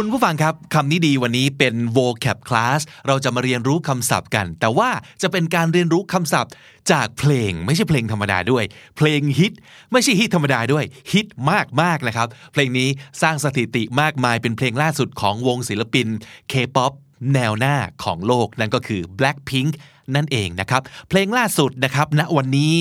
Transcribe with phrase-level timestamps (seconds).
[0.00, 4.90] คุณผู้ฟังครับคำนี้ดีวันนี้เป็น vocab class เราจะมาเรียนรู้คำศัพท์กัน แต่ว่า
[5.22, 6.52] จะเป็นการเรียนรู้คำศัพท์
[6.92, 8.64] จากเพลงไม่ใช่เพลงธรรมดาด้วย
[8.96, 9.52] เพลงฮิต
[9.92, 12.88] ไม่ใช่ฮิตธรรมดาด้วยฮิตมากมากๆนะครับ เพลงนี้
[13.22, 16.06] สร้างสถิติมากมายเป็นเพลงล่าสุดของวงศิลปิน
[16.52, 16.92] K-POP
[17.34, 19.70] แนวหน้าของโลกนั่นก็คือ Blackpink
[20.14, 22.74] นั่นเองนะครับ เพลงล่าสุดนะครับณวันนี้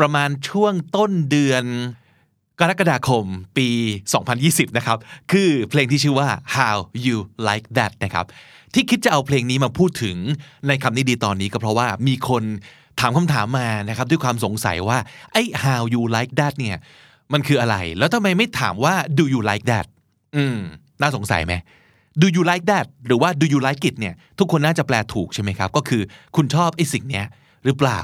[0.00, 1.64] ประมาณช่วงต้นเดือน
[2.60, 3.24] กรกฎาคม
[3.56, 3.68] ปี
[4.22, 4.98] 2020 นะครับ
[5.32, 8.26] คือเพลงที่ชื่อว่า How You Like That นะครับ
[8.74, 10.16] ที่คิดจะเอาเพลงนี้มาพูดถึง
[10.68, 12.42] ในคำนี้ดีตอนนี้ก็เพราะว่ามีคน
[13.00, 14.98] ถามคำถามมานะครับ ด้วยความสงสัยว่า
[15.32, 16.76] ไอ้ How You Like That เนี่ย
[17.32, 19.86] มันคืออะไร แล้วทำไมไม่ถามว่า Do you like that
[20.36, 20.58] อืม
[21.00, 21.54] น่าสงสัยไหม
[22.22, 26.02] Do you like that หรือว่า Do you like it เนี่ย ทุกคนน่าจะแปลถูกใช่ไหมครับ ก็คือ
[26.36, 27.26] คุณชอบไอ้สิ่งเนี้ย
[27.64, 28.00] หรือเปล่า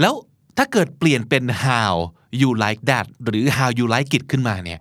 [0.00, 0.14] แล้ว
[0.58, 1.94] ถ้าเกิดเปลี่ยนเป็น how
[2.40, 4.80] you like that หรือ how you like it ขึ้นมาเนี่ย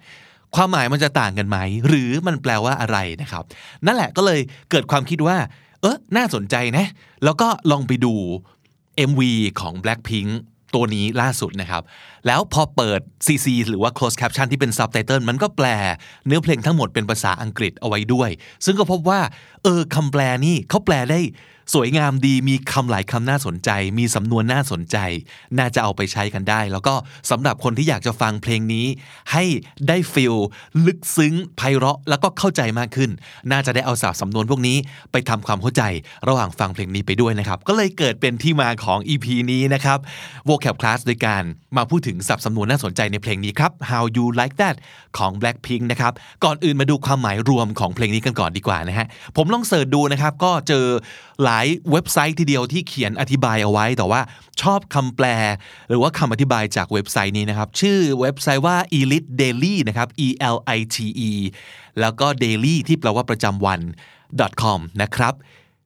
[0.56, 3.44] ความหมายมันจะต่างกันไหม หรือมันแปลว่าอะไรนะครับ
[3.86, 4.40] นั่นแหละก็เลย
[4.72, 5.38] เกิดความคิดว่า
[5.82, 6.86] เออน่าสนใจนะ
[7.24, 8.14] แล้วก็ลองไปดู
[9.10, 9.22] MV
[9.60, 10.32] ของ Blackpink
[10.76, 11.84] ตัวนี้ล่าสุดนะครับ
[12.28, 15.68] แล้วพอเปิด CC หรือว่า close caption ที่เป็น subtitle มันก็แปล
[16.26, 18.30] เนื้อเพลงทั้งหมดเป็นภาษาอังกฤษเอาไว้ด้วย
[18.66, 19.20] ซึ่งก็พบว่า
[19.64, 21.20] เออคำแปลนี่เขาแปลได้
[21.74, 24.98] สวยงามดีมีคำหลายคำน่าสนใจ มีสำนวนน่าสนใจ
[25.58, 26.94] น่าจะเอาไปใช้กันได้ แล้วก็
[27.32, 28.86] สำหรับคนที่อยากจะฟังเพลงนี้
[29.32, 29.44] ให้
[29.88, 30.36] ได้ฟิล
[30.86, 33.10] ลึกซึ้งไพเราะแล้วก็เข้าใจมากขึ้น
[33.52, 34.78] น่าจะได้เอาศัพท์สำนวนพวกนี้
[35.12, 35.84] ไปทำความเข้าใจ
[36.28, 40.00] ระหว่างฟังเพลงนี้ไปด้วยนะครับ ก็เลยเกิดเป็นที่มาของ EP นี้นะครับ
[40.50, 41.44] vocab class โดยการ
[41.78, 44.76] มาพูดถึงศัพท์สำนวนน่าสนใจในเพลงนี้ครับ How You Like That
[45.18, 50.86] ของ Blackpink นะครับก่อนอื่นมาดูความหมายรวมของเพลงนี้กันก่อนดีกว่านะฮะผมลองเสิร์ชดูนะครับก็เจอ
[51.44, 54.22] หลายเว็บไซต์ทีเดียวที่เขียนอธิบายเอาไว้ แต่ว่า
[54.62, 55.26] ชอบคำแปล
[55.90, 60.98] หรือว่าคำอธิบายจากเว็บไซต์นี้นะครับ ชื่อเว็บไซต์ว่า elite daily นะครับ e l i t
[61.30, 61.32] e
[62.00, 63.82] แล้วก็ daily ที่แปลว่าประจำวัน
[64.62, 65.34] com นะครับ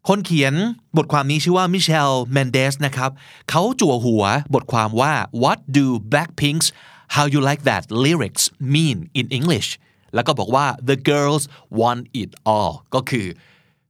[0.08, 0.54] คนเขียน
[0.98, 3.12] บทความนี้ชื่อว่ามิเชลแมนเดสนะครับ
[3.50, 5.14] เขาจั่วหัวบทความว่า
[5.44, 6.68] what do Blackpink's
[7.16, 8.44] how you like that lyrics
[8.74, 9.70] mean in English
[10.16, 11.44] แล้วก็บอกว่า the girls
[11.80, 13.28] want it all ก็คือ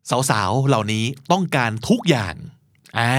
[0.10, 2.36] สาวๆ เหล่านี้ต้องการทุกอย่าง
[3.00, 3.14] อ่า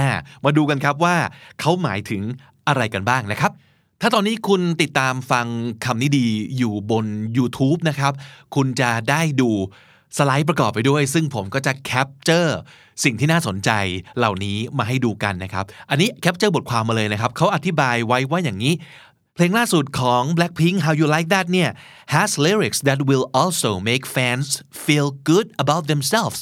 [0.44, 1.16] มาดูกันครับว่า
[1.60, 2.22] เขาหมายถึง
[2.68, 3.52] อะไรกันบ้างนะครับ
[4.00, 5.46] ถ้าตอนนี้คุณติดตามฟัง
[5.84, 7.06] คำนี้ดีอยู่บน
[7.36, 8.12] YouTube นะครับ
[8.54, 9.50] คุณจะได้ดู
[10.16, 12.58] สไลด์ประกอบไปด้วย ซึ่งผมก็จะ capture
[13.04, 13.70] สิ่งที่น่าสนใจ
[14.18, 18.74] เหล่านี้มาให้ดูกันนะครับ อันนี้ capture บทความมาเลยนะครับ เขาอธิบายไว้ว่าอย่างนี้
[19.34, 21.70] เพลงล่าสุดของ Blackpink How You Like That เนี่ย
[22.14, 24.46] has lyrics that will also make fans
[24.84, 26.38] feel good about themselves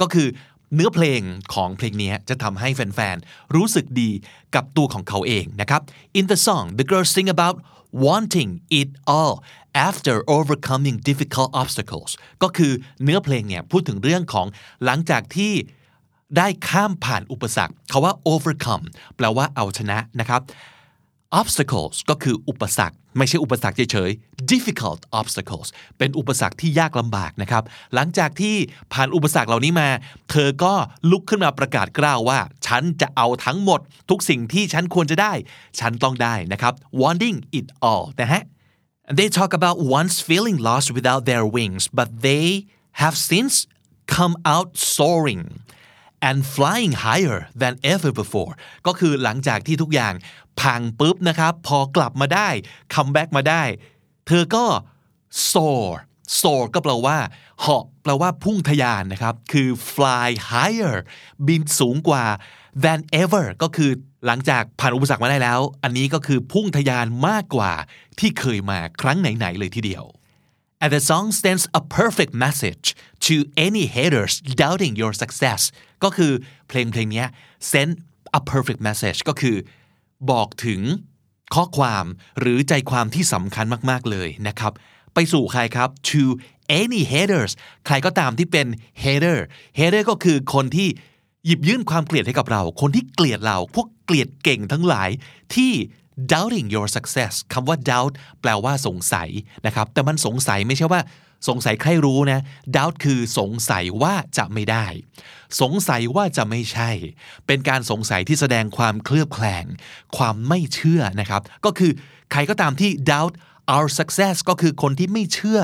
[0.00, 0.28] ก็คือ
[0.74, 1.20] เนื้อเพลง
[1.54, 4.10] ของเพลงนี้จะทำให้แฟนๆ รู้สึกดี
[4.54, 5.80] กับตัวของเขาเองนะครับ
[6.18, 7.56] In the song the girls sing about
[8.06, 8.50] wanting
[8.80, 9.34] it all
[9.88, 12.10] after overcoming difficult obstacles
[12.42, 12.72] ก็คือ
[13.02, 14.46] เนื้อเพลงเนี่ยพูดถึงเรื่องของ
[14.84, 15.52] หลังจากที่
[16.36, 18.84] ได้ข้ามผ่านอุปสรรคเขาว่า overcome
[19.16, 20.40] แปลว่าเอาชนะนะครับ
[21.40, 25.68] obstacles ก็คืออุปสรรค ไม่ใช่อุปสรรคเฉยๆ difficult obstacles
[25.98, 27.62] เป็นอุปสรรคที่ยากลำบากนะครับ
[27.94, 28.56] หลังจากที่
[28.92, 29.88] ผ่านอุปสรรคเหล่านี้มา
[30.30, 30.74] เธอก็
[31.10, 33.80] ลุกขึ้นมาประกาศกล้าวว่า ฉันจะเอาทั้งหมด
[34.10, 35.32] ทุกสิ่งที่ฉันควรจะได้
[35.80, 38.42] ฉันต้องได้นะครับ wanting it all นะฮะ
[39.18, 42.46] They talk about once feeling lost without their wings but they
[43.02, 43.54] have since
[44.16, 45.42] come out soaring
[46.28, 48.52] and flying higher than ever before
[48.86, 50.14] ก็คือหลังจากที่ทุกอย่าง
[50.60, 52.48] พังปุ๊บนะครับ พอกลับมาได้
[52.94, 53.62] คัมแบ็กมาได้
[54.26, 54.64] เธอก็
[55.50, 55.88] soar
[56.40, 57.18] soar ก็แปลว่า
[57.60, 60.96] เหาะแปลว่าพุ่งทะยานนะครับ คือ fly higher
[61.46, 62.24] บินสูงกว่า
[62.84, 63.90] than ever ก็คือ
[64.26, 67.72] หลังจากผ่านอุปสรรคมาได้แล้ว อันนี้ก็คือพุ่งทะยานมากกว่า
[68.18, 70.04] ที่เคยมาครั้งไหน ๆ เลยทีเดียว
[70.84, 72.86] And the song sends a perfect message
[73.26, 73.36] to
[73.66, 75.62] any haters doubting your success
[76.04, 76.32] ก็คือ
[76.68, 77.24] เพลงเพลงนี้
[77.70, 77.92] send
[78.38, 79.56] a perfect message ก็คือ
[80.30, 80.80] บอกถึง
[81.54, 82.04] ข้อความ
[82.40, 84.72] หรือใจความที่สำคัญมาก ๆ เลยนะครับ
[85.14, 86.22] ไปสู่ใครครับ to
[86.82, 87.52] any haters
[87.86, 88.66] ใครก็ตามที่เป็น
[89.04, 89.38] hater
[89.78, 90.88] hater ก็คือคนที่
[91.46, 95.10] หยิบยื่นความเกลียดให้กับเรา คนที่เกลียดเรา พวกเกลียดเก่งทั้งหลาย
[95.54, 95.72] ที่
[96.32, 99.28] doubting your success คำว่า doubt แปลว่าสงสัย
[99.66, 101.00] นะครับ แต่มันสงสัยไม่ใช่ว่า
[101.48, 102.40] สงสัยใครรู้นะ
[102.76, 104.86] doubt คือสงสัยว่าจะไม่ได้
[105.60, 106.90] สงสัยว่าจะไม่ใช่
[107.46, 109.64] เป็นการสงสัยที่แสดงความเคลือบแคลง
[110.16, 111.92] ความไม่เชื่อนะครับ ก็คือ
[112.32, 113.34] ใครก็ตามที่ doubt
[113.74, 115.60] our success ก็คือคนที่ไม่เชื่อ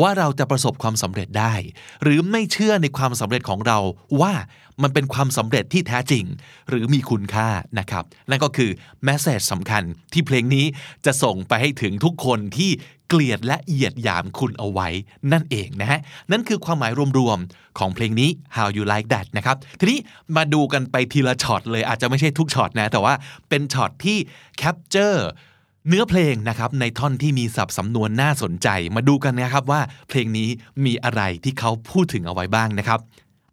[0.00, 1.54] ว่าเราจะประสบความสำเร็จได้
[2.02, 3.78] หรือไม่เชื่อในความสำเร็จของเรา
[4.20, 4.34] ว่า
[4.82, 6.24] มันเป็นความสำเร็จที่แท้จริง
[6.68, 7.48] หรือมีคุณค่า
[7.78, 8.70] นะครับ นั่นก็คือ
[9.04, 9.82] message สำคัญ
[10.12, 10.66] ที่เพลงนี้
[11.06, 12.70] จะส่งไปให้ถึงทุกคนที่
[13.08, 14.88] เกลียดและเหยียดหยามคุณเอาไว้
[15.32, 16.00] นั่นเองนะฮะ
[16.32, 19.98] นั่นคือความหมายรวมๆของเพลงนี้ How You Like That นะครับทีนี้
[20.36, 23.14] มาดูกันไปทีละช็อตเลยอาจจะไม่ใช่ทุกช็อตนะ แต่ว่า
[23.48, 24.18] เป็นช็อตที่
[24.62, 30.48] capture เนื้อเพลงนะครับในท่อนที่มีศัพท์สำนวนน่าสนใจ มาดูกันนะครับว่าเพลงนี้
[30.84, 33.00] มีอะไรที่เขาพูดถึงเอาไว้บ้างนะครับ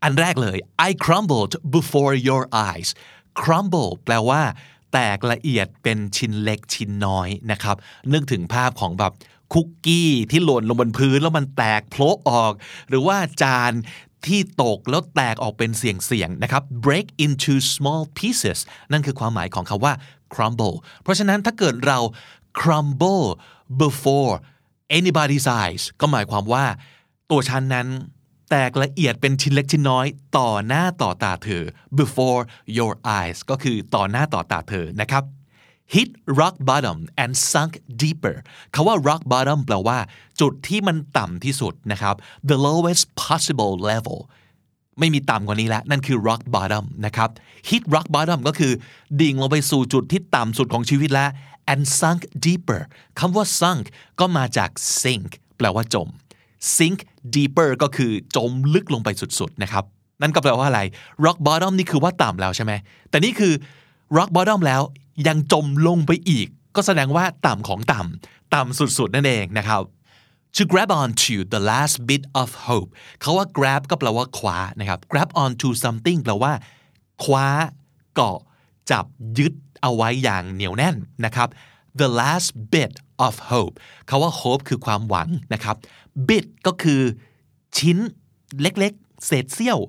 [0.03, 0.57] อันแรกเลย
[0.87, 2.89] I crumbled before your eyes
[3.41, 4.41] crumble แปลว่า
[4.93, 7.75] แตกละเอียดเป็นชิ้นเล็กชิ้นน้อยนะครับ
[8.13, 9.13] นึกถึงภาพของแบบ
[9.53, 12.53] คุกกี้ที่หล่นลงบนพื้นแล้วมันแตกโผล่ออก
[12.89, 13.73] หรือว่าจาน
[14.27, 18.59] ที่ตกแล้วแตกออกเป็นเสียงๆนะครับ break into small pieces
[18.91, 19.93] นั่นคือความหมายของคาว่า
[20.33, 21.99] crumble เพราะฉะนั้นถ้าเกิดเรา
[22.59, 23.27] crumble
[23.83, 24.33] before
[24.99, 26.65] anybody's eyes ก็หมายความว่า
[27.29, 27.87] ตัวฉันนั้น
[28.49, 30.05] แตกละเอียดเป็นชิ้นเล็กชิ้นน้อย
[30.37, 31.63] ต่อหน้าต่อตาเธอ
[31.99, 32.41] before
[32.77, 35.23] your eyes ก็คือต่อหน้าต่อตาเธอนะครับ
[35.93, 36.09] hit
[36.39, 38.37] rock bottom and sunk deeper
[38.73, 39.97] คาว่า rock bottom แปลว่า
[40.41, 42.15] จุดที่มันต่ำที่สุดนะครับ
[42.49, 44.19] the lowest possible level
[44.99, 47.29] ไม่มีต่ำกว่านี้แล้ว นั่นคือ rock bottom นะครับ
[47.69, 48.71] hit rock bottom ก็คือ
[49.21, 51.29] ดิ่งลงไปสู่จุดที่ต่ำสุดของชีวิตแล้ว
[51.71, 52.81] and sunk deeper
[53.19, 53.85] คำว่า sunk
[54.19, 54.69] ก็มาจาก
[55.01, 56.07] sink แปลว่าจม
[56.75, 56.99] sink
[57.35, 59.09] deeper ก็คือจมลึกลงไป
[59.39, 59.83] สุดๆนะครับ
[60.21, 60.81] นั่นก็แปลว่าอะไร
[61.25, 62.71] rock bottom นี่คือว่าต่ำแล้วใช่ไหม
[63.09, 63.53] แต่นี่คือ
[64.17, 64.81] rock bottom แล้ว
[65.27, 69.81] ยังจมลงไปอีก ก็แสดงว่าต่ำของต่ำต่ำสุดๆนั่นเองนะครับ
[70.55, 72.89] to grab onto the last bit of hope
[73.21, 76.53] เขาว่า grab ก็แปลว่าคว้านะครับ grab onto something แปลว่า
[77.23, 77.47] คว้า
[78.15, 78.37] เกาะ
[78.91, 79.05] จับ
[79.39, 80.95] ยึดเอาไว้อย่างเหนียวแน่น
[81.25, 81.47] นะครับ
[82.01, 82.93] the last bit
[83.27, 83.75] of hope
[84.07, 85.75] เขาว่า hope คือความหวังนะครับ
[86.29, 87.01] bit ก็คือ
[87.77, 87.97] ชิ้น
[88.61, 89.79] เล็กๆ เศษเสี้ยว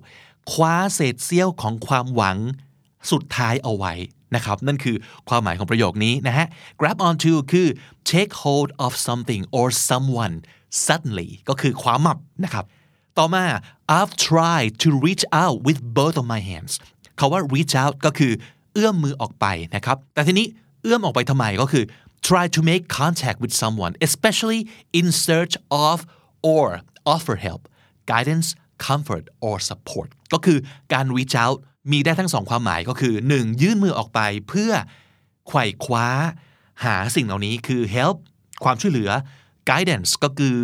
[0.53, 2.39] คว้าเศษเสี้ยวของความหวัง
[3.11, 3.95] สุดท้ายเอาไว้
[4.36, 4.96] นะครับ นั่นคือ
[5.30, 6.48] ความหมายของประโยคนี้นะฮะ
[6.80, 7.68] grab onto คือ
[8.12, 10.36] take hold of something or someone
[10.86, 12.66] suddenly ก็คือคว้ามับนะครับ
[13.18, 13.46] ต่อมา
[13.98, 16.74] I've tried to reach out with both of my hands
[17.20, 18.34] คาว่า reach out ก็คือ
[18.74, 19.46] เอื้อมมือออกไป
[19.76, 20.48] นะครับ แต่ทีนี้
[20.82, 21.84] เอื้อมออกไปทำไมก็คือ
[22.28, 24.62] try to make contact with someone especially
[25.00, 25.56] in search
[25.88, 25.98] of
[26.54, 26.66] or
[27.14, 27.62] offer help
[28.12, 28.48] guidance
[28.88, 30.58] comfort or support ก็คือ
[30.94, 31.58] การ reach out
[31.93, 33.63] มีได้ทั้งสองความหมายก็คือ 1.
[33.63, 34.73] ยื่นมือออกไปเพื่อ
[35.49, 36.07] ไขว่คว้า
[36.85, 38.17] หาสิ่งเหล่านี้คือ help
[38.65, 39.11] ความช่วยเหลือ
[39.71, 40.57] guidance ก็คือ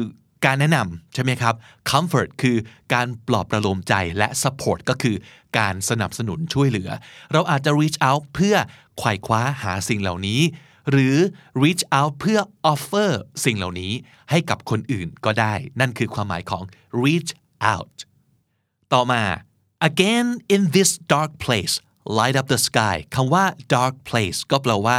[0.44, 1.55] การแนะนำใช่ไหมครับ
[1.91, 2.56] comfort คือ
[2.94, 5.17] การปลอบประโลมใจและ support ก็คือ
[5.59, 6.91] การสนับสนุนช่วยเหลือ
[7.32, 8.56] เราอาจจะ reach out เพื่อ
[8.99, 10.41] ไขว่คว้าหาสิ่งเหล่านี้
[10.91, 11.17] หรือ
[11.62, 12.38] reach out เพื่อ
[12.73, 13.11] offer
[13.44, 13.93] สิ่งเหล่านี้
[14.31, 16.62] ให้กับคนอื่นก็ได้ นั่นคือความหมายของ
[17.05, 17.31] reach
[17.73, 17.97] out
[18.93, 19.23] ต่อมา
[19.88, 21.75] again in this dark place
[22.19, 23.44] light up the sky คำว่า
[23.75, 24.99] dark place ก็แปลว่า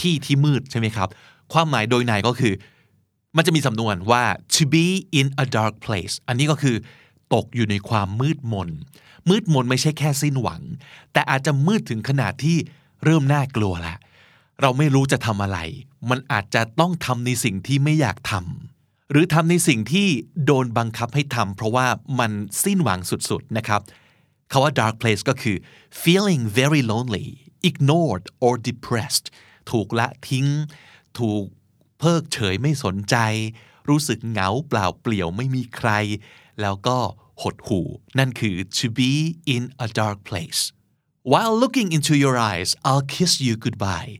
[0.00, 1.08] ที่ที่มืดใช่ไหมครับ
[1.52, 2.54] ความหมายโดยในก็คือ
[3.36, 4.24] มันจะมีสำนวนว่า
[4.54, 4.86] to be
[5.20, 6.76] in a dark place อันนี้ก็คือ
[7.34, 8.68] ตกอยู่ในความมืดมน
[9.28, 10.62] มืดมนไม่ใช่แค่สิ้นหวัง
[11.12, 12.56] แต่อาจจะมืดถึงขนาดที่
[13.04, 13.96] เริ่มน่ากลัวละ
[14.60, 15.58] เราไม่รู้จะทำอะไร
[16.10, 20.08] มันอาจจะต้องทำในสิ่งที่ไม่อยากทำหรือทำในสิ่งที่
[20.44, 21.86] โดนบังคับให้ทำเพราะว่า
[22.18, 22.32] มัน
[22.64, 23.80] สิ้นหวังสุดๆนะครับ
[24.50, 25.56] คาว่า dark place ก็คือ
[26.02, 27.28] feeling very lonely
[27.68, 29.26] ignored or depressed
[29.70, 30.46] ถูกละทิ้ง
[31.18, 31.44] ถูก
[31.98, 33.16] เพิกเฉยไม่สนใจ
[33.88, 35.90] รู้สึกเหงาเปล่าเปลี่ยวไม่มีใคร
[36.60, 36.98] แล้วก็
[37.42, 37.88] หดหู่
[38.18, 39.12] นั่นคือ to be
[39.54, 40.60] in a dark place
[41.30, 44.12] while looking into your eyes I'll kiss you goodbye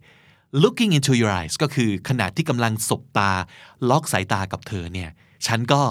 [0.64, 3.32] looking into your eyes ก็คือขณะที่กำลังสบตา
[3.90, 5.10] ล็อกสายตากับเธอเนี่ย
[5.46, 5.82] ฉันก็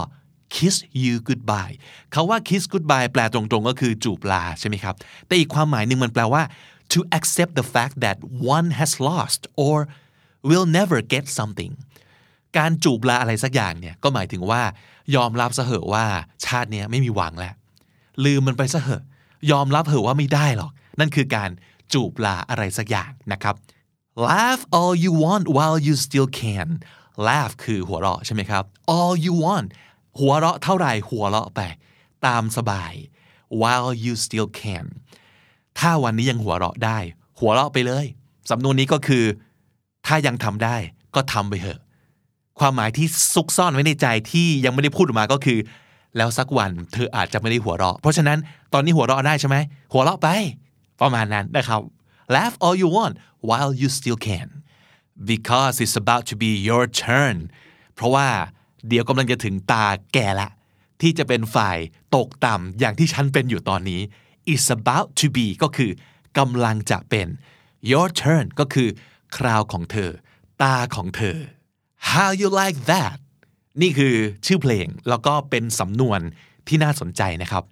[0.56, 1.76] kiss you goodbye
[2.12, 4.96] เขาว่า kiss goodbye แปลตรงๆ ก็คือจูบลาใช่ไหมครับ
[5.28, 6.44] แต่อีกความหมายหนึ่งมันแปลว่า
[6.94, 8.18] to accept the fact that
[8.56, 9.78] one has lost or
[10.50, 11.74] will never get something
[12.58, 14.62] การจูบลาอะไรสักอย่างเนี่ยก็หมายถึงว่า
[15.16, 16.06] ยอมรับซะเหอะว่า
[16.46, 17.54] ชาติเนี้ยไม่มีหวังแล้ว
[18.26, 19.04] ลืมมันไปซะเหอะ
[19.52, 21.50] ยอมรับเหอะว่าไม่ได้หรอก นั่นคือการ
[21.94, 23.56] จูบลาอะไรสักอย่างนะครับ
[24.28, 26.68] laugh all you want while you still can
[27.28, 28.64] laugh คือหัวเราะใช่ไหมครับ
[28.96, 29.68] all you want
[30.20, 31.62] หัวเราะเท่าไหร่หัวเราะไป
[32.26, 32.94] ตามสบาย
[33.62, 34.86] while you still can
[35.80, 36.98] ถ้าวันนี้ยังหัวเราะได้
[37.40, 38.06] หัวเราะไปเลย
[38.50, 39.24] สำนวนนี้ก็คือ
[40.08, 40.76] ถ้ายังทำได้
[41.16, 41.80] ก็ทำไปเถอะ
[42.60, 45.60] ความหมายที่ซุกซ่อนไว้ในใจที่ยังไม่ได้พูดออกมาก็คือ
[46.18, 48.38] แล้วสักวันเธออาจจะไม่ได้หัวเราะ เพราะฉะนั้น
[48.74, 49.58] ตอนนี้หัวเราะได้ใช่ไหม
[49.94, 50.28] หัวเราะไป
[51.02, 51.82] ประมาณนั้นนะครับ
[52.36, 53.16] laugh all you want
[53.50, 54.48] while you still can
[55.32, 57.38] because it's about to be your turn
[57.96, 58.28] เพราะว่า
[58.88, 60.50] เดี๋ยวกำลังจะถึงตาแกละ
[61.02, 61.78] ที่จะเป็นฝ่าย
[62.16, 64.02] ตกต่ำอย่างที่ฉันเป็นอยู่ตอนนี้
[64.54, 65.92] is about to be ก็คือ
[66.38, 67.28] กำลังจะเป็น
[67.90, 68.90] your turn ก็คือ
[69.38, 70.12] คราวของเธอ
[70.62, 71.38] ตาของเธอ
[72.12, 73.18] how you like that
[73.82, 74.16] นี่คือ
[74.46, 76.20] ชื่อเพลงแล้วก็เป็นสำนวน
[76.68, 77.64] ที่น่าสนใจนะครับ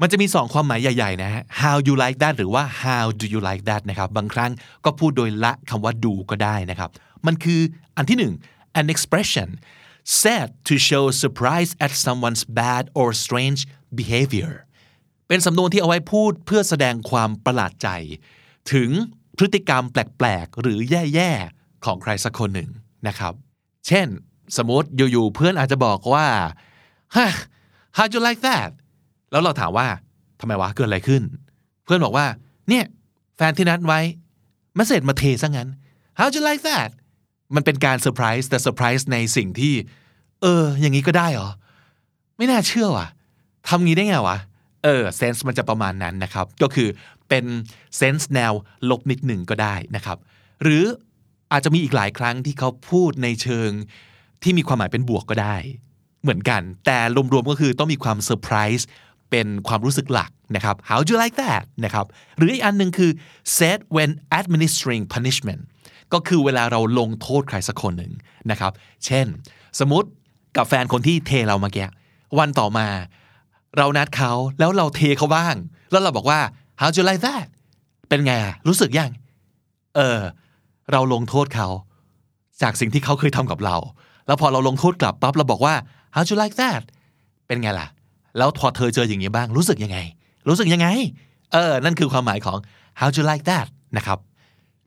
[0.00, 4.50] มันจะมีสองความหมายใหญ่ๆนะฮะ how you like that หรือว่า how do you like that นะครับ บางครั้ง
[4.84, 6.90] ก็พูดโดยละคำว่า do ก็ได้นะครับ
[7.26, 7.60] มันคือ
[7.96, 8.34] อันที่หนึ่ง
[8.80, 9.48] an expression
[10.04, 13.60] said to show surprise at someone's bad or strange
[13.98, 14.52] behavior
[15.28, 17.88] เป็นสำนวนที่เอาไว้พูดเพื่อแสดงความประหลาดใจ
[18.72, 18.90] ถึง
[19.36, 22.70] พฤติกรรมแปลกๆ หรือแย่ๆ ของใครสักคนหนึ่ง
[23.08, 23.34] นะครับ
[23.86, 24.06] เช่น
[24.56, 26.26] สมมติอยู่ๆ เพื่อนอาจจะบอกว่า
[27.16, 27.34] huh,
[27.96, 28.70] how do you like that
[29.30, 29.88] แล้วเราถามว่า
[30.40, 31.22] ทำไมวะเกิดอะไรขึ้น
[31.84, 32.26] เพื่อนบอกว่า
[32.68, 32.84] เนี่ย
[33.36, 34.00] แฟนที่นัดไว้
[34.76, 35.68] มาเสร็จมาเทซะงั้น
[36.18, 36.90] how do you like that
[37.54, 39.74] มันเป็นการเซอร์ไพรส์แต่เซอร์ไพรส์ในสิ่งที่
[40.42, 41.50] เออ อย่างนี้ก็ได้เหรอ
[42.36, 43.08] ไม่น่าเชื่อว่ะ
[43.68, 44.38] ทำงี้ได้ไงวะ
[44.84, 46.88] เออ sense มันจะประมาณนั้นนะครับ ก็คือ
[47.28, 47.44] เป็น
[47.96, 48.52] sense แนว
[48.90, 50.18] ลบนิดหนึ่งก็ได้นะครับ
[50.62, 50.84] หรือ
[51.52, 53.70] อาจจะมีอีกหลายครั้งที่เขาพูดในเชิง
[54.42, 55.56] ที่มีความหมายเป็นบวกก็ได้
[56.22, 56.98] เหมือนกัน แต่
[57.32, 58.86] รวมๆก็คือต้องมีความเซอร์ไพรส์
[59.30, 63.10] เป็นความรู้สึกหลักนะครับ how do you like that นะครับ หรืออีกอันหนึ่งคือ
[63.56, 65.62] said when administering punishment
[66.12, 68.12] ก็คือเวลาเราลงโทษใครสักคนหนึ่ง
[68.50, 68.72] นะครับ
[69.06, 69.26] เช่น
[69.80, 70.08] สมมติ
[70.56, 71.86] กับแฟนคนที่เทเรามื่อกี้
[72.38, 72.86] วันต่อมา
[73.78, 75.54] เรานัดเขาแล้วเราเทเขาบ้าง
[75.90, 76.40] แล้วเราบอกว่า
[76.80, 77.46] how you like that
[78.08, 79.12] เป็นไงอะรู้สึกยัง
[79.96, 80.18] เออ
[80.92, 81.68] เราลงโทษเขา
[82.62, 83.76] จากสิ่งที่เขาเคยทำกับเรา
[84.26, 85.74] แล้วพอเราลงโทษกลับปั๊บเราบอกว่า
[86.14, 86.82] how you like that
[87.46, 87.88] เป็นไงล่ะ
[88.36, 89.98] แล้วพอเธอเจออย่างนี้บ้าง รู้สึกยังไง
[90.48, 90.88] รู้สึกยังไง
[91.52, 92.58] เออ นั่นคือความหมายของ
[93.00, 94.18] how you like that นะครับ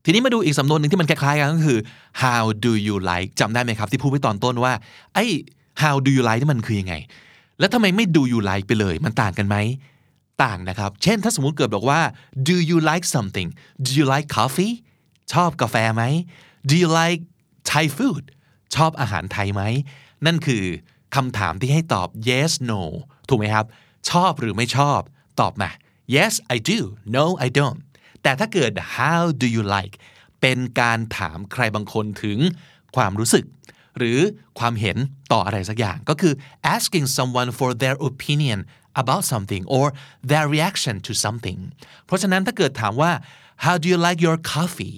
[0.03, 1.79] ทีนี้มาดูอีกสำนวนหนึ่งที่มันคล้ายๆกันก็คือ
[2.23, 4.73] how do you like จำได้ไหมครับ ที่พูดไว้ตอนต้นว่า
[5.13, 5.25] ไอ้
[5.81, 6.95] how do you like นี่มันคือยังไง
[7.59, 9.57] แล้วทำไมไม่ do you like ไปเลย มันต่างกันไหม
[10.43, 12.01] ต่างนะครับ เช่นถ้าสมมติเกิดบอกว่า
[12.49, 13.49] do you like something
[13.85, 14.73] do you like coffee
[15.33, 16.03] ชอบกาแฟไหม
[16.69, 17.21] do you like
[17.71, 18.23] Thai food
[18.75, 19.61] ชอบอาหารไทยไหม
[20.25, 20.63] นั่นคือ
[21.15, 22.81] คำถามที่ให้ตอบ yes no
[23.29, 23.65] ถูกไหมครับ
[24.09, 24.99] ชอบหรือไม่ชอบ
[25.39, 25.69] ตอบมา
[26.15, 26.79] yes I do
[27.15, 27.79] no I don't
[28.23, 29.95] แต่ถ้าเกิด how do you like
[30.41, 32.37] เป็นการถามใครบางคนถึง
[32.95, 33.45] ความรู้สึก
[33.97, 34.19] หรือ
[34.59, 34.97] ความเห็น
[35.31, 36.33] ต่ออะไรสักอย่าง ก็คือ
[36.75, 38.59] asking someone for their opinion
[39.01, 39.85] about something or
[40.29, 41.59] their reaction to something
[42.05, 43.11] เพราะฉะนั้นถ้าเกิดถามว่า
[43.63, 44.97] how do you like your coffee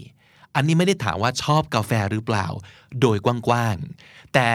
[0.55, 2.48] อันนี้ไม่ได้ถามว่าชอบกาแฟหรือเปล่า
[3.01, 4.50] โดยกว้างๆ แต่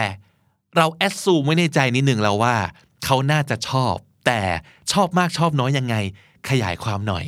[0.77, 2.55] เราแอดซูมไว้ในใจนิดหนึ่งแล้วว่า
[3.05, 4.41] เขาน่าจะชอบ แต่
[4.91, 5.95] ชอบมากชอบน้อยยังไง
[6.49, 7.25] ขยายความหน่อย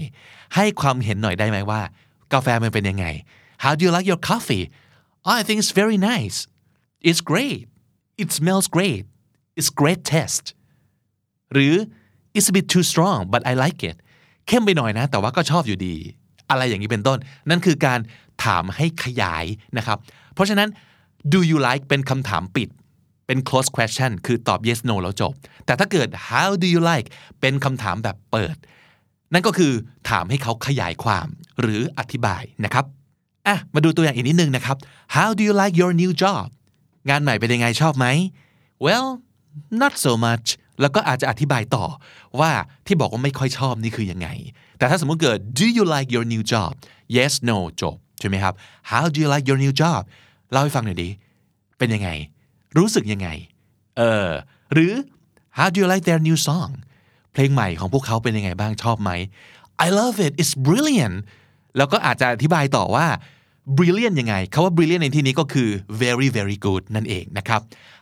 [0.56, 1.82] ให้ความเห็นหน่อยได้ไหมว่า
[2.34, 3.06] กาแฟมันเป็นยังไง
[3.64, 4.66] How do you like your coffee
[5.26, 6.38] oh, I think it's very nice
[7.08, 7.60] it's great
[8.22, 9.04] it smells great
[9.58, 10.48] it's great taste
[11.54, 11.76] หรือ
[12.38, 13.98] it's a bit too strong but I like it
[14.48, 15.96] เข้มไปหน่อยนะ แต่ว่าก็ชอบอยู่ดี
[16.50, 17.18] อะไรอย่างนี้เป็นต้น
[17.50, 18.00] นั่นคือการ
[18.46, 19.46] ถามให้ขยาย
[19.78, 19.98] นะครับ
[20.34, 20.70] เพราะฉะนั้น
[21.34, 22.70] do you like เป็นคำถามปิด
[23.28, 25.34] เป็น close question คือตอบ yes no แล้วจบ
[25.66, 27.08] แต่ถ้าเกิด how do you like
[27.42, 28.56] เป็นคำถามแบบเปิด
[29.34, 29.74] นั่นก็คือ
[30.10, 31.28] ถามให้เขาขยายความ
[31.62, 32.86] หรืออธิบายนะครับ
[33.48, 34.78] อะมาดูตัวอย่างอีกนิดนึงนะครับ
[35.16, 36.46] how do you like your new job
[37.10, 38.06] งานใหม่เป็นยังไงชอบไหม
[38.86, 39.08] well
[39.82, 40.48] not so much
[40.82, 41.86] แล้วก็อาจจะอธิบายต่อ
[42.40, 42.52] ว่า
[42.86, 44.28] ที่บอกว่าไม่ค่อยชอบนี่คือยังไง
[44.78, 46.72] แต่ถ้าสมมติเกิด do you like your new job
[47.16, 48.54] yes no จบใช่ไหมครับ
[48.92, 50.02] how do you like your new job
[50.52, 51.10] เล่าให้ฟังหน่อยดิ
[51.78, 52.10] เป็นยังไง
[52.78, 53.30] รู้สึกยังไง
[53.98, 54.30] เออ
[54.74, 54.94] หรือ
[55.58, 56.72] how do you like their new song
[57.34, 59.12] เพลงใหม่ของพวกเขาเป็นยังไงบ้างชอบไหม
[59.86, 61.18] I love it it's brilliant
[61.78, 63.08] แล้วก็อาจจะอธิบายต่อว่า
[63.78, 65.70] brilliant ยังไงคาว่า brilliant ในที่นี้ก็คือ
[66.02, 67.62] very very good นั่นเองนะครับ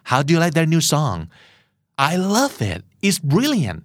[0.10, 1.18] how do you like their new song
[2.10, 3.82] I love it it's brilliant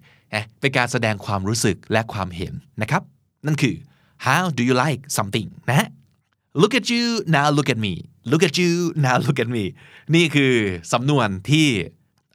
[0.61, 3.03] เป็นการแสดงความรู้สึกและความเห็นนะครับ
[3.47, 3.75] นั่นคือ
[4.27, 5.89] how do you like something นะฮะ
[6.61, 7.05] look at you
[7.37, 7.95] now look at me
[8.31, 8.73] look at you
[9.07, 9.65] now look at me
[10.15, 10.53] นี่คือ
[10.93, 11.67] สำนวนที่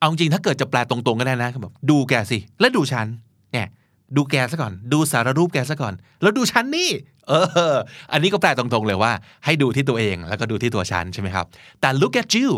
[0.02, 3.08] เอาจริงถ้าเกิดจะแปลตรงๆก็ได้นะแบบดูแกสิ แล้วดูฉัน
[3.52, 3.68] เนี่ย
[4.16, 6.90] ดูแกซะก่อน ดูสารรูปแกซะก่อน แล้วดูฉันนี่
[7.28, 7.34] เอ
[7.74, 7.76] อ
[8.12, 9.12] อันนี้ก็แปลตรงๆเลยว่า
[9.46, 11.46] ให้ดูที่ตัวเองแล้วก็ดูที่ตัวฉันใช่ไหมครับ
[11.82, 12.50] แต่ look at you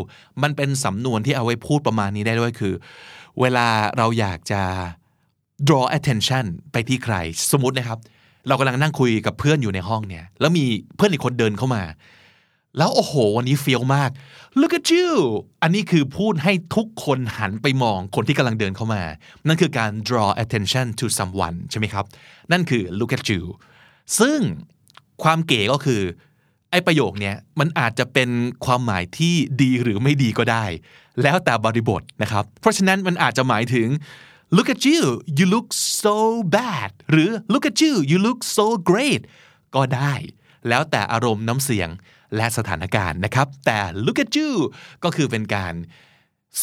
[0.44, 2.74] มันเป็นสำนวนที่เอาไว้พูดประมาณนี้ได้ด้วยคือ
[3.42, 4.62] เวลาเราอยากจะ
[5.68, 7.16] draw attention ไปที่ใคร
[7.52, 8.00] สมมตินะครับ
[8.48, 11.84] เรากำลังนั่งคุยกับเพื่อนอยู่ในห้องเนี่ย แล้วมีเพื่อนอีกคนเดินเข้ามา
[12.78, 14.10] แล้วโอ้โห วันนี้เฟี้ยวมาก
[14.60, 15.10] look at you
[15.62, 19.04] อันนี้คือพูดให้ทุกคนหันไปมองคนที่กำลังเดินเข้ามา
[19.48, 22.06] นั่นคือการ draw attention to someone ใช่ไหมครับ
[22.52, 23.44] นั่นคือ look at you
[24.20, 24.40] ซึ่ง
[25.24, 26.02] ความเก๋ก็คือ
[26.72, 28.30] ไอ้ประโยคเนี้ยมันอาจจะเป็น
[28.66, 30.66] ความหมายที่ดีหรือไม่ดีก็ได้
[31.24, 33.88] แล้วแต่บริบทนะครับ เพราะฉะนั้นมันอาจจะหมายถึง
[34.56, 35.02] look at you
[35.38, 35.68] you look
[36.04, 36.18] so
[36.56, 39.22] bad หรือ look at you you look so great
[39.76, 40.14] ก็ได้
[40.70, 41.90] แล้วแต่อารมณ์น้ำเสียง
[42.36, 44.52] และสถานการณ์นะครับ แต่ look at you
[45.04, 45.74] ก็คือเป็นการ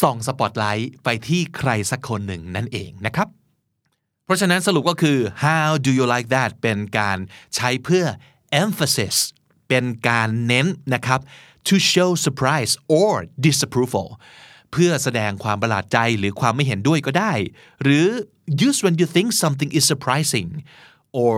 [0.01, 3.27] ส่องสปอตไลท์ไปที่ใครสักคนหนึ่งนั่นเองนะครับ
[4.25, 7.17] เพราะฉะนั้นสรุปก็คือ how do you like that เป็นการ
[7.55, 8.05] ใช้เพื่อ
[8.63, 9.15] emphasis
[9.69, 11.19] เป็นการเน้นนะครับ
[11.67, 13.11] to show surprise or
[13.45, 14.07] disapproval
[14.71, 17.33] เพื่อแสดงความประหลาดใจหรือความไม่เห็นด้วยก็ได้
[17.83, 18.07] หรือ
[18.67, 20.49] use when you think something is surprising
[21.21, 21.35] or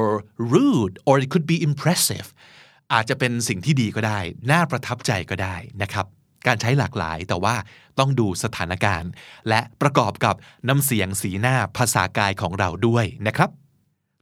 [0.54, 2.28] rude or it could be impressive
[2.94, 4.20] อาจจะเป็นสิ่งที่ดีก็ได้
[4.52, 6.06] น่าประทับใจก็ได้นะครับ
[6.48, 7.56] การใช้หลากหลายแต่ว่า
[8.00, 9.12] ต้องดูสถานการณ์
[9.50, 10.36] และประกอบกับ
[10.68, 13.50] น้ำเสียงสีหน้าภาษากายของเราด้วยนะครับ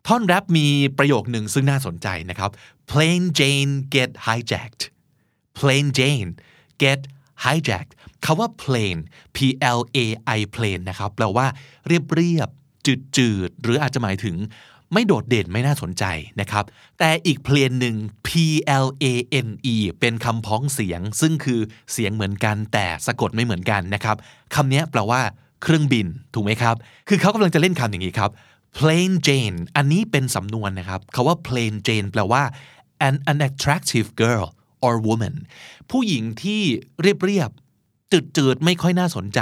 [0.08, 2.52] ท่อนแรปมีประโยคหนึ่งซึ่งน่าสนใจนะครับ
[2.90, 4.84] plain Jane get hijacked
[5.58, 6.32] plain Jane
[6.82, 7.00] get
[7.44, 7.94] hijacked
[8.26, 8.98] คาว่า plain
[9.36, 9.38] p
[9.78, 11.48] l a i plain นะครับ แปลว่า
[11.88, 12.50] เรียบเรียบ
[12.86, 14.36] จืดจืดหรืออาจจะหมายถึง
[14.94, 16.04] ไม่โดดเด่นไม่น่าสนใจ
[16.42, 16.66] นะครับ
[17.00, 17.96] แต่อีกเพลงหนึ่ง
[18.28, 18.30] P
[18.86, 19.06] L A
[19.48, 21.60] N E เป็นคำพ้องเสียง ซึ่งคือ
[21.92, 24.16] เสียงเหมือนกันแต่สะกดไม่เหมือนกันนะครับ
[24.56, 25.22] คำนี้แปลว่า
[25.64, 26.76] เครื่องบินถูกไหมครับ
[27.08, 28.32] คือเขากำลังจะเล่นคำอย่างนี้ครับ
[28.78, 32.44] plain Jane อันนี้เป็นสำนวนนะครับคาว่า plain Jane แปลว่า
[33.08, 34.46] an unattractive girl
[34.86, 35.36] or woman
[35.92, 36.62] ผู้หญิงที่
[37.02, 37.50] เรียบเรียบ
[38.12, 39.40] จืดจืดไม่ค่อยน่าสนใจ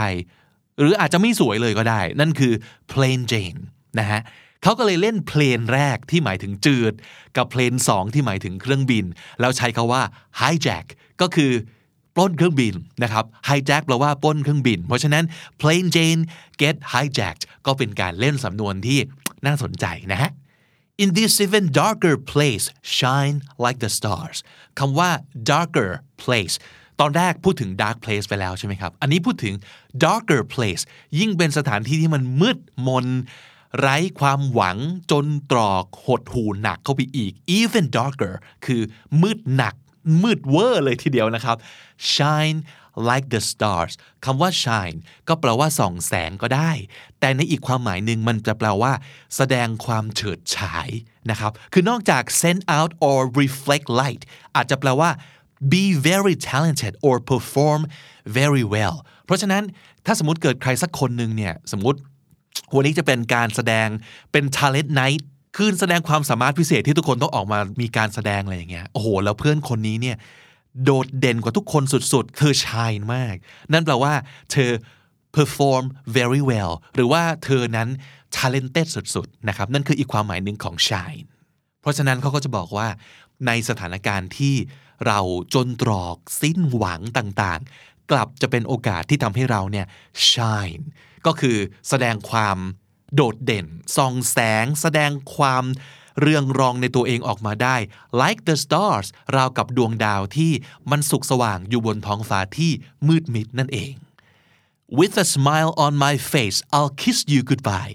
[0.80, 2.54] หรืออาจจะไม่สวยเลยก็ได้ นั่นคือ
[2.92, 3.60] plain Jane
[4.00, 4.22] นะฮะ
[4.64, 6.94] เขาก็เลยเล่นเพลนแรกที่หมายถึงจืด
[7.38, 9.06] กับเพลนสองที่หมายถึงเครื่องบิน
[9.40, 10.02] แล้วใช้คาว่า
[10.40, 10.86] hijack
[11.22, 11.52] ก็คือ
[12.16, 12.74] ปล้นเครื่องบิน
[13.04, 15.24] นะครับ hijack แปลว่าปล้นเครื่องบิน เพราะฉะนั้น
[15.62, 16.22] plane Jane
[16.62, 19.00] get hijacked ก็เป็นการเล่นสำนวนที่
[19.46, 20.32] น่าสนใจนะฮะ
[21.04, 22.66] In this even darker place
[22.98, 24.38] shine like the stars
[24.80, 25.10] คำว่า
[25.52, 25.92] darker
[26.24, 26.56] place
[27.00, 29.54] ตอนแรกพูดถึง dark place ไปแล้วใช่ไหมครับ อันนี้พูดถึง
[30.06, 30.84] darker place
[31.20, 32.58] ยิ่งเป็นสถานที่ที่มันมืด
[32.88, 33.06] มน
[33.78, 34.78] ไร้ความหวัง
[35.12, 38.34] จนตรอกหดหูหนักเข้าไปอีก even darker
[38.66, 38.82] คือ
[39.22, 39.76] มืดหนัก
[40.22, 41.58] มืดเวอร์เลยทีเดียวนะครับ
[42.14, 42.58] shine
[43.10, 43.94] like the stars
[44.26, 46.72] คำว่า shine ก็แปลว่าส่องแสงก็ได้
[47.20, 48.92] แต่ในอีกความหมายหนึ่งมันจะแปลว่า
[49.36, 50.90] แสดงความเฉิดฉาย
[51.30, 54.22] นะครับ คือนอกจาก send out or reflect light
[54.56, 55.10] อาจจะแปลว่า
[55.74, 57.82] be very talented or perform
[58.38, 59.64] very well เพราะฉะนั้น
[60.06, 62.00] ถ้าสมมติเกิดใครสักคนหนึ่งเนี่ย สมมติ
[62.76, 63.88] วันนี้จะเป็นการแสดง
[64.32, 65.22] เป็น talent night
[65.58, 70.18] คืนแสดงความสามารถพิเศษที่ทุกคนต้องออกมามีการแสดงอะไรอย่างเงี้ย โอ้โห แล้วเพื่อนคนนี้เนี่ย
[70.84, 73.36] โดดเด่นกว่าทุกคนสุดๆ เธอชายมาก
[73.74, 74.14] นั่นแปลว่า
[74.52, 74.72] เธอ
[75.36, 75.84] perform
[76.18, 77.90] very well หรือว่าเธอนั้น
[78.38, 81.26] talented สุดๆ นะครับ นั่นคืออีกความหมายหนึ่งของ shine
[81.82, 82.88] เพราะฉะนั้นเขาก็จะบอกว่า
[83.48, 84.56] ในสถานการณ์ที่
[85.08, 85.20] เรา
[85.54, 89.86] จนตรอกสิ้นหวังต่างๆ กลับจะเป็นโอกาสที่ทำให้เราเนี่ย
[90.30, 90.84] shine
[91.26, 91.58] ก็คือ
[91.90, 92.58] แสดงความ
[93.16, 93.66] โดดเด่น
[93.98, 95.64] ส่องแสง แสดงความ
[96.20, 97.76] เรืองรองในตัวเองออกมาได้
[98.22, 100.52] like the stars ราวกับดวงดาวที่
[100.92, 102.72] มันสุกสว่างอยู่บนท้องฟ้าที่
[103.08, 103.94] มืดมิดนั่นเอง
[105.00, 107.94] with a smile on my face I'll kiss you goodbye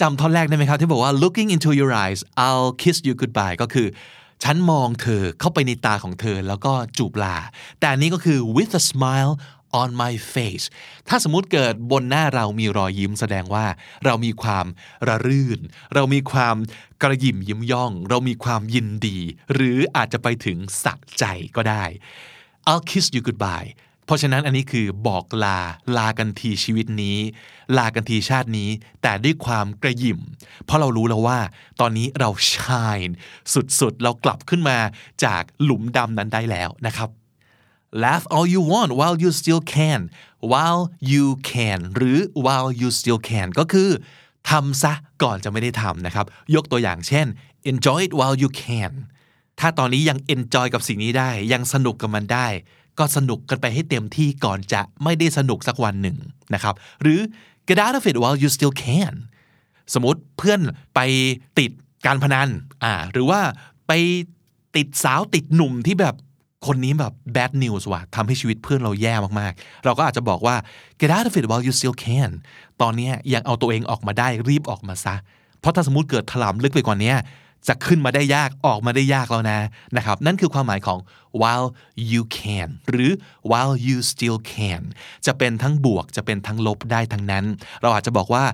[0.00, 3.88] จำท่อนแรกได้ไหมครับ ที่บอกว่า looking into your eyes I'll kiss you goodbye ก็คือ
[4.44, 7.36] ฉันมองเธอเข้าไปในตาของเธอแล้วก็จูบลา
[7.78, 9.32] แต่อันนี้ก็คือ with a smile
[9.80, 10.66] on my face
[11.08, 13.66] ถ้าสมมติเกิดบนหน้าเรามีรอยยิ้มแสดงว่า
[14.04, 14.66] เรามีความ
[15.08, 15.60] ระรื่น
[15.94, 16.56] เรามีความ
[17.02, 19.18] กระยิมยิ้มย่อง เรามีความยินดี
[19.54, 21.24] หรืออาจจะไปถึงสักใจ
[21.56, 21.84] ก็ได้
[22.70, 23.70] I'll kiss you goodbye
[24.04, 25.58] เพราะฉะนั้นอันนี้คือบอกลา
[25.96, 27.18] ลากันทีชีวิตนี้
[27.78, 28.70] ลากันทีชาตินี้
[29.02, 30.18] แต่ด้วยความกระยิม
[30.64, 31.38] เพราะเรารู้แล้วว่า
[31.80, 32.98] ตอนนี้เราชาย
[33.80, 34.78] สุดๆ เรากลับขึ้นมา
[35.24, 37.10] จากหลุมดำนั้นได้แล้วนะครับ
[38.04, 40.00] laugh all you want while you still can
[40.52, 40.82] while
[41.12, 43.90] you can หรือ while you still can ก็คือ
[44.50, 47.26] ทำซะก่อนจะไม่ได้ทำนะครับ ยกตัวอย่างเช่น
[47.70, 48.92] enjoy it while you can
[49.60, 52.48] ถ้าตอนนี้ยัง enjoy กับสิ่งนี้ได้ ยังสนุกกับมันได้
[52.98, 56.16] ก็สนุกกันไปให้เต็มที่ก่อนจะไม่ได้สนุกสักวันหนึ่ง
[56.54, 57.20] นะครับ หรือ
[57.68, 59.14] get out of it while you still can
[59.94, 60.60] สมมติเพื่อน
[60.94, 61.00] ไป
[61.58, 61.70] ติด
[62.06, 62.48] การพนัน
[62.84, 63.40] อ่าหรือว่า
[63.88, 63.92] ไป
[64.76, 66.14] ติดสาวติดหนุ่มที่แบบ
[66.66, 70.56] คนนี้แบบ bad news ว่ะทำให้ชีวิตเพื่อนเราแย่มากๆ เราก็อาจจะบอกว่า
[71.00, 72.30] get out of it while you still can
[72.82, 75.14] ตอนนี้ยังเอาตัวเองออกมาได้รีบออกมาซะ
[75.60, 77.14] เพราะถ้าสมมติเกิดถลำลึกไปกว่านี้
[77.68, 79.60] จะขึ้นมาได้ยากออกมาได้ยากแล้วนะ
[79.96, 80.98] นะครับ นั่นคือความหมายของ
[81.40, 81.68] while
[82.10, 83.10] you can หรือ
[83.50, 84.82] while you still can
[85.26, 87.44] จะเป็นทั้งบวกจะเป็นทั้งลบได้ทั้งนั้น
[87.82, 88.44] เราอาจจะบอกว่า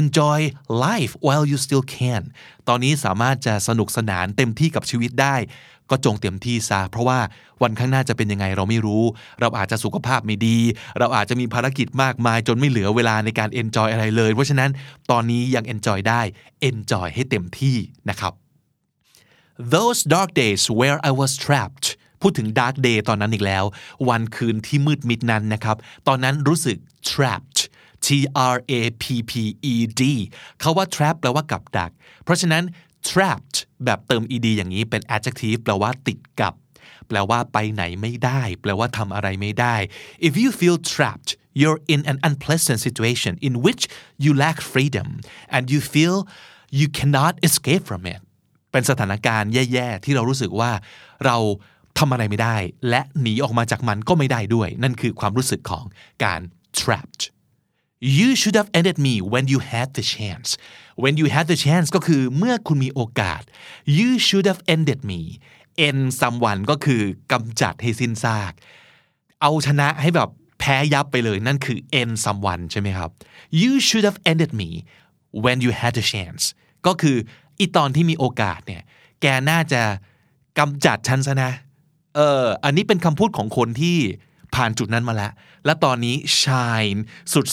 [0.00, 0.40] enjoy
[0.86, 2.22] life while you still can
[2.68, 5.36] ตอนนี้สามารถจะสนุกสนานเต็มที่กับชีวิตได้
[5.90, 7.18] ก็จงเต็มที่ซะเพราะว่า
[7.62, 9.04] วันข้างหน้าจะเป็นยังไงเราไม่รู้
[9.40, 10.58] เราอาจจะสุขภาพไม่ดี
[10.98, 14.70] เราอาจจะมีภารกิจมากมาย จนไม่เหลือเวลาในการ enjoy อะไรเลย เพราะฉะนั้น
[15.10, 16.22] ตอนนี้ยัง enjoy ได้
[16.70, 17.76] enjoy ให้เต็มที่
[18.10, 18.32] นะครับ
[19.74, 21.86] those dark days where I was trapped
[22.22, 23.64] พูดถึง dark day ตอนนั้นอีกแล้ว
[24.08, 25.76] วันคืนที่มืดมิดนั้นนะครับ
[26.08, 26.76] ตอนนั้นรู้สึก
[27.10, 27.58] trapped
[28.06, 28.08] T
[28.54, 28.72] R A
[29.02, 29.32] P P
[29.72, 30.02] E D
[30.60, 31.90] เขาว่า trap แปลว่ากับดัก
[32.24, 32.62] เพราะฉะนั้น
[33.10, 36.54] trapped แบบเติม ed อย่างนี้เป็น adjective แปลว่าติดกับ
[37.08, 39.76] แปลว่าไปไหนไม่ได้ แปลว่าทำอะไรไม่ได้
[40.28, 41.30] if you feel trapped
[41.60, 43.82] you're in an unpleasant situation in which
[44.24, 45.08] you lack freedom
[45.54, 46.16] and you feel
[46.78, 48.20] you cannot escape from it
[48.72, 50.70] เป็นสถานการณ์แย่ๆ ที่เรารู้สึกว่า
[51.26, 51.36] เรา
[51.98, 52.56] ทำอะไรไม่ได้
[52.88, 55.84] และหนีออกมาจากมันก็ไม่ได้ด้วย นั่นคือความรู้สึกของ
[56.24, 56.40] การ
[56.80, 57.22] trapped
[58.00, 60.48] you should have ended me when you had the chance
[61.02, 63.42] when you had the chance ก็คือเมื่อคุณมีโอกาส
[63.98, 65.20] you should have ended me
[65.86, 68.52] end someone ก็คือกำจัดให้สิ้นซาก
[69.40, 73.10] เอาชนะให้แบบแพ้ยับไปเลยนั่นคือ end someone ใช่ไหมครับ
[73.60, 74.70] you should have ended me
[75.44, 76.42] when you had the chance
[76.86, 77.16] ก็คือ
[77.58, 78.82] อีตอนที่มีโอกาสเนี่ย
[79.20, 79.82] แกน่าจะ
[80.58, 81.52] กำจัดฉันซะนะ
[82.14, 83.98] เออ อันนี้เป็นคำพูดของคนที่
[84.54, 85.32] ผ่านจุดนั้นมาแล้ว
[85.64, 86.98] และตอนนี้ shine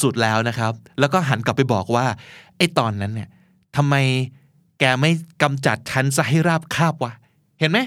[0.01, 2.05] สุดๆแล้วนะครับ แล้วก็หันกลับไปบอกว่า
[2.57, 3.29] ไอ้ตอนนั้นเนี่ย
[3.75, 3.95] ทำไม
[4.79, 5.11] แกไม่
[5.43, 7.13] กำจัดฉันซะให้ราบคาบวะ
[7.59, 7.79] เห็นไหม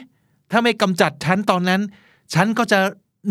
[0.50, 1.80] ถ้าไม่กำจัดฉันตอนนั้น
[2.34, 2.78] ฉันก็จะ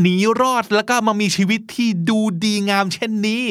[0.02, 3.44] หนีรอดแล้วก็มามีชีวิตที่ดูดีงาม เช่นนี้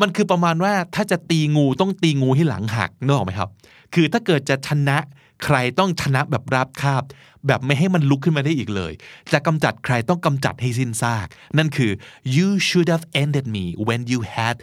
[0.00, 3.50] มันคือประมาณว่าถ้าจะตีงูต้องตีงูให้หลังหักนึกออกไหมครับ
[3.94, 4.98] คือถ้าเกิดจะชนะ
[5.44, 7.02] ใครต้องชนะแบบราบคาบ
[7.46, 8.92] แบบไม่ให้มันลุกขึ้นมาได้อีกเลย
[9.32, 11.26] จะกำจัดใครต้องกำจัดให้สิ้นซาก
[11.58, 11.90] นั่นคือ
[12.36, 14.56] you should have ended me when you had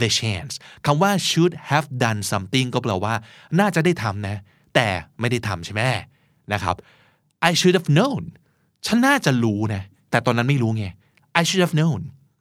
[0.00, 0.54] the chance
[0.86, 3.14] คำว่า should have done something ก็แปลว่า
[3.60, 4.36] น่าจะได้ทำนะ
[4.74, 4.88] แต่
[5.20, 5.82] ไม่ได้ทำใช่ไหม
[6.52, 6.76] นะครับ
[7.48, 8.22] I should have known
[8.86, 10.86] ฉันน่าจะรู้นะ แต่ตอนนั้นไม่รู้ไง
[11.40, 12.00] I should have known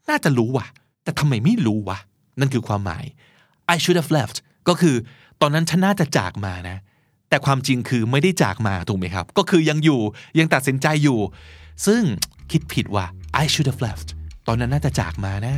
[0.10, 0.66] น่าจะรู้ว่ะ
[1.04, 2.00] แต่ทำไมไม่รู้วะ
[2.40, 3.06] นั่นคือความหมาย
[3.74, 4.96] I should have left ก็คือ
[5.42, 6.78] ตอนนั้นฉันน่าจะจากมานะ
[7.30, 10.02] แต่ความจริงคือไม่ได้จากมาถูกไหมครับ ก็คือยังอยู่
[10.40, 11.20] ยังตัดสินใจอยู่
[11.86, 12.02] ซึ่ง
[12.52, 13.06] คิดผิดว่า
[13.42, 14.08] I should have left
[14.48, 15.56] ตอนนั้นน่าจะจากมานะ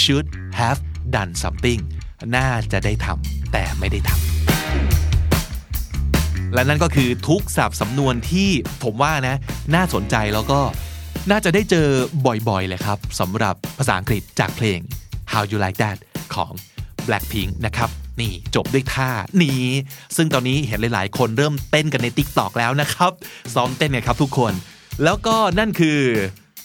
[0.00, 0.26] should
[0.60, 0.80] have
[1.14, 1.80] done something
[2.36, 4.20] น่าจะได้ทำแต่ไม่ได้ทำ
[6.54, 8.48] และนั่นก็คือทุกศัพท์สำนวนที่
[8.82, 9.36] ผมว่านะ
[9.74, 10.60] น่าสนใจแล้วก็
[11.30, 11.86] น่าจะได้เจอ
[12.48, 14.78] บ่อยๆเลยครับสำหรับภาษาอังกฤษจากเพลง
[15.32, 15.98] How You Like That
[16.34, 16.52] ของ
[17.06, 19.10] Blackpink นะครับ นี่จบด้วยท่า
[19.42, 19.64] นี้
[20.16, 23.12] ซึ่งตอนนี้เห็นหลาย ๆ คนเริ่มเต้นกันใน TikTok แล้วนะครับ
[23.54, 24.52] ซ้อมเต้นกันครับทุกคน
[25.04, 25.98] แล้วก็นั่นคือ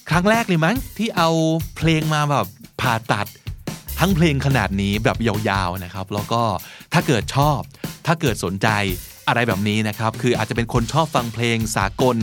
[0.09, 1.29] ครั้งแรกเลยมั้งที่เอา
[1.77, 2.47] เพลงมาแบบ
[2.81, 3.27] ผ่าตัด
[3.99, 6.43] ทั้งเพลงขนาดนี้แบบยาวๆนะครับ แล้วก็
[6.93, 7.59] ถ้าเกิดชอบ
[8.05, 8.67] ถ้าเกิดสนใจ
[9.27, 12.17] อะไรแบบนี้นะครับ คืออาจจะเป็นคนชอบฟังเพลงสากล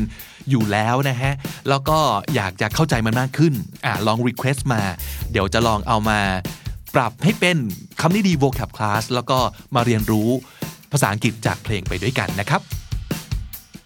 [0.51, 1.33] อยู่แล้วนะฮะ
[1.69, 1.99] แล้วก็
[2.35, 4.83] อยากจะเข้าใจมันมากขึ้น อ่าลอง request มา
[5.33, 6.21] เดี๋ยวจะลองเอามา
[6.95, 7.59] ปรับให้เป็น
[8.01, 9.39] คำนี้ดี vocab class แล้วก็
[9.75, 10.29] มาเรียนรู้
[10.93, 12.61] ภาษาอังกฤษจากเพลงไปด้วยกันนะครับ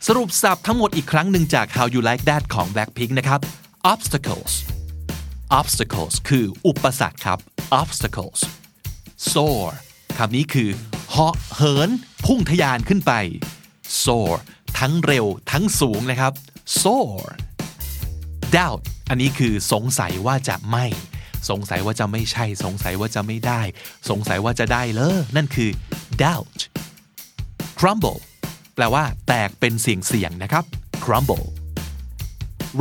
[0.06, 3.40] สรุปสับทั้งหมดอีกครั้งหนึ่งจาก How You Like That ของ Blackpink นะครับ
[3.92, 4.52] obstacles
[5.60, 7.38] obstacles คืออุปสรรคครับ
[7.80, 8.40] obstacles
[9.32, 9.68] soar
[10.18, 10.70] คำนี้คือ
[11.10, 11.90] เหาะเหิน
[12.24, 13.12] พุ่งทยานขึ้นไป
[14.04, 14.32] soar
[14.78, 16.32] ทั้งเร็วทั้งสูงนะครับ
[16.82, 17.22] soar
[18.56, 20.86] doubt อันนี้คือสงสัยว่าจะไม่
[21.50, 23.60] สงสัยว่าจะไม่ใช่ สงสัยว่าจะไม่ได้
[24.10, 25.70] สงสัยว่าจะได้เลยนั่นคือ
[26.22, 26.60] doubt
[27.78, 28.20] crumble
[28.74, 30.64] แปลว่า แตกเป็นเสียงเสียงนะครับ
[31.04, 31.46] crumble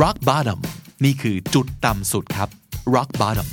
[0.02, 0.60] rock bottom
[1.04, 2.48] นี่คือจุดต่ำสุดครับ
[2.94, 3.48] rock bottom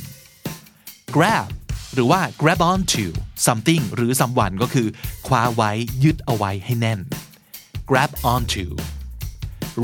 [1.16, 1.48] grab
[1.94, 3.06] หรือว่า grab onto
[3.46, 4.88] something หรือ someone ก็คือ
[5.26, 5.70] คว้าไว้
[6.04, 7.00] ยึดเอาไว้ให้แน่น
[7.90, 8.66] grab onto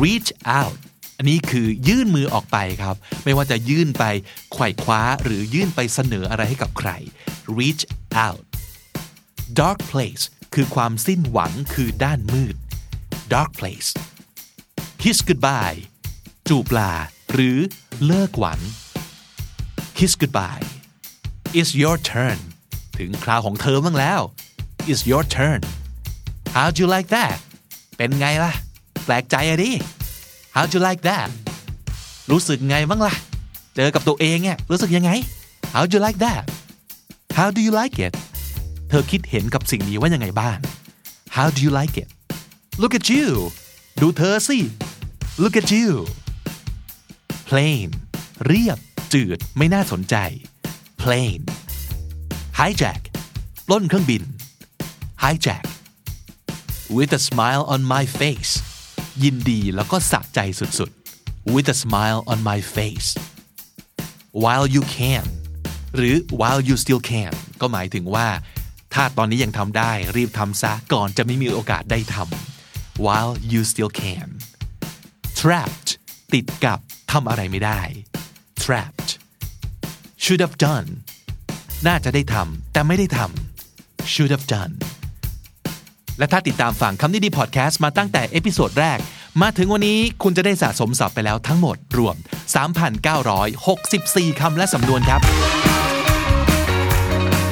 [0.02, 0.30] reach
[0.60, 0.78] out
[1.16, 4.04] อันนี้คือยื่นมือออกไปครับ ไม่ว่าจะยื่นไป
[4.52, 6.90] ไขว่คว้าหรือยื่นไปเสนออะไรให้กับใคร
[7.58, 7.82] reach
[8.26, 8.42] out
[9.60, 12.56] dark place คือความสิ้นหวังคือด้านมืด
[13.32, 13.90] dark place
[15.02, 15.78] kiss goodbye
[16.48, 16.92] จูบลา
[17.32, 17.58] หรือ
[18.06, 18.60] เลิกหวัง
[19.96, 20.64] kiss goodbye
[21.58, 22.38] it's your turn
[22.98, 24.20] ถึงคราวของเธอบ้างแล้ว
[24.90, 25.60] it's your turn
[26.54, 27.38] how do you like that
[27.96, 28.52] เป็นไงล่ะ
[29.04, 29.72] แปลกใจอะดิ
[30.56, 31.28] how do you like that
[32.30, 33.14] รู้สึกไงบ้างล่ะ
[33.76, 35.10] เจอกับตัวเองเนี่ยรู้สึกยังไง
[35.74, 36.42] how do you like that
[37.38, 38.12] how do you like it
[38.88, 40.58] เธอคิดเห็นกับสิ่งนี้ว่ายังไงบ้าง
[41.36, 42.08] how do you like it
[42.80, 43.26] look at you
[44.00, 44.58] ดูเธอสิ
[45.42, 45.90] look at you
[47.48, 47.86] plain
[48.46, 48.78] เรียบ
[49.12, 50.16] จืด ไม่น่าสนใจ
[51.02, 51.40] plain
[52.58, 53.00] hijack
[53.70, 54.22] ล้นเครื่องบิน
[55.22, 55.64] hijack
[56.96, 58.52] with a smile on my face
[59.24, 63.10] ยินดีแล้วก็สะใจสุดๆ with a smile on my face
[64.42, 65.26] while you can
[65.96, 68.28] หรือ while you still can ก็หมายถึงว่า
[68.94, 74.28] ถ้าตอนนี้ยังทำได้รีบทำซะก่อนจะไม่มีโอกาสได้ทำ while you still can
[75.40, 75.88] trapped
[76.34, 76.78] ติดกับ
[77.12, 77.80] ทำอะไรไม่ได้
[78.62, 79.10] trapped
[80.22, 80.88] should have done
[81.86, 84.72] น่าจะได้ทำแต่ไม่ได้ทำ should have done
[86.18, 88.98] และถ้าติดตามฟังคำนี้ดีพอดแคสต์มาตั้งแต่ episode แรก
[89.42, 92.16] มาถึงวันนี้คุณจะได้สะสมศัพท์ไปแล้วทั้งหมดรวม
[93.08, 95.20] 3,964 คำและสำนวนครับ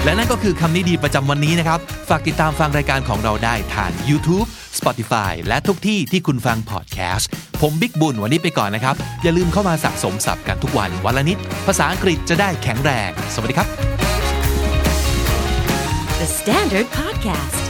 [0.04, 4.46] และนั่นก็คือคำนี้ดีประจำวันนี้นะครับ ฝากติดตามฟังรายการของเราได้ทาง YouTube
[4.78, 7.28] Spotify และทุกที่ที่คุณฟังพอดแคสต์
[7.60, 13.68] ผมบิ๊กบุญวันนี้ไปก่อนนะครับ อย่าลืมเข้ามาสะสมศัพท์กันทุกวันวันละนิด ภาษาอังกฤษจะได้แข็งแรง สวัสดีครับ
[16.20, 17.69] The Standard Podcast,